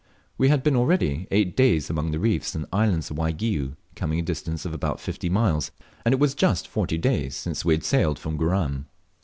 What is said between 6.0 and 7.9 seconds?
and it was just forty days since we had